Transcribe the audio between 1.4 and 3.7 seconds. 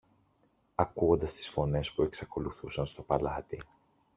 φωνές που εξακολουθούσαν στο παλάτι.